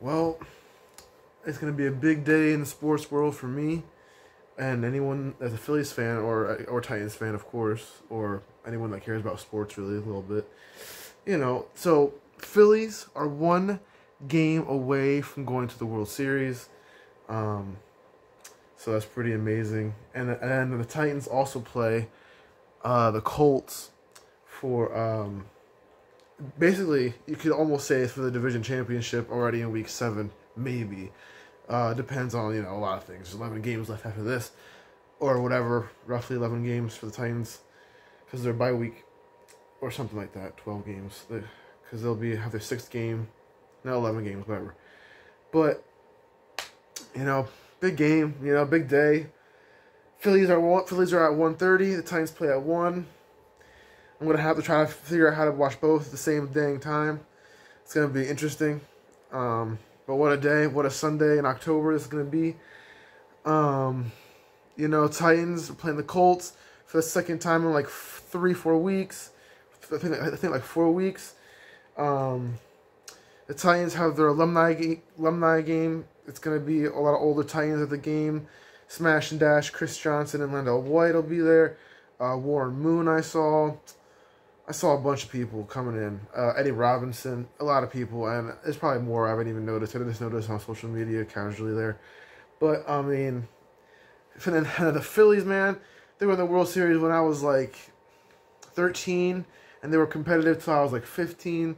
[0.00, 0.38] Well,
[1.44, 3.82] it's going to be a big day in the sports world for me
[4.58, 9.04] and anyone that's a Phillies fan or or Titans fan, of course, or anyone that
[9.04, 10.50] cares about sports really a little bit.
[11.24, 13.80] You know, so Phillies are one
[14.26, 16.68] game away from going to the World Series.
[17.28, 17.76] Um,
[18.76, 19.94] so that's pretty amazing.
[20.14, 22.08] And and the Titans also play
[22.82, 23.90] uh, the Colts
[24.44, 25.44] for um,
[26.58, 31.10] basically you could almost say it's for the division championship already in week seven, maybe.
[31.68, 33.30] Uh, depends on you know a lot of things.
[33.30, 34.52] There's 11 games left after this,
[35.20, 35.90] or whatever.
[36.06, 37.60] Roughly 11 games for the Titans,
[38.24, 39.04] because they're bye week,
[39.80, 40.56] or something like that.
[40.56, 43.28] 12 games, because they'll be have their sixth game,
[43.84, 44.74] not 11 games, whatever.
[45.52, 45.84] But
[47.14, 47.48] you know,
[47.80, 48.34] big game.
[48.42, 49.26] You know, big day.
[50.18, 50.86] Phillies are.
[50.86, 51.96] Phillies are at 1:30.
[51.96, 53.06] The Titans play at one.
[54.20, 56.48] I'm gonna have to try to figure out how to watch both at the same
[56.48, 57.20] dang time.
[57.82, 58.80] It's gonna be interesting.
[59.32, 62.56] Um, but what a day, what a Sunday in October this is going to be.
[63.44, 64.10] Um,
[64.74, 66.54] you know, Titans playing the Colts
[66.86, 69.32] for the second time in like three, four weeks.
[69.92, 71.34] I think, I think like four weeks.
[71.98, 72.54] Um,
[73.48, 76.06] the Titans have their alumni alumni game.
[76.26, 78.46] It's going to be a lot of older Titans at the game.
[78.88, 81.76] Smash and Dash, Chris Johnson and LenDale White will be there.
[82.18, 83.74] Uh, Warren Moon I saw.
[84.68, 86.20] I saw a bunch of people coming in.
[86.36, 89.96] Uh, Eddie Robinson, a lot of people, and there's probably more I haven't even noticed.
[89.96, 91.98] I just noticed on social media casually there.
[92.60, 93.48] But, I mean,
[94.36, 94.60] for the,
[94.92, 95.78] the Phillies, man,
[96.18, 97.76] they were in the World Series when I was like
[98.74, 99.46] 13,
[99.82, 101.74] and they were competitive till I was like 15.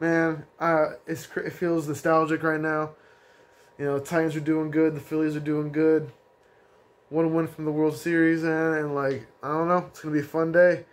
[0.00, 2.90] Man, uh, it's, it feels nostalgic right now.
[3.78, 6.10] You know, the Titans are doing good, the Phillies are doing good.
[7.08, 10.20] One win from the World Series, and, and like, I don't know, it's going to
[10.20, 10.86] be a fun day.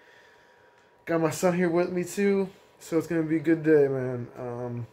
[1.10, 4.28] Got my son here with me too, so it's gonna be a good day, man.
[4.38, 4.88] Um,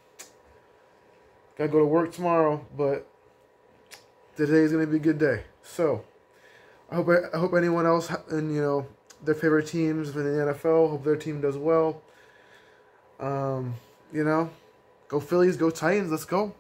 [1.59, 3.07] gotta go to work tomorrow, but
[4.35, 5.43] today's gonna be a good day.
[5.63, 6.07] So,
[6.91, 8.87] I hope I hope anyone else and you know
[9.23, 12.01] their favorite teams in the NFL hope their team does well.
[13.21, 13.75] Um,
[14.11, 14.49] you know,
[15.09, 16.55] go Phillies, go Titans, let's go.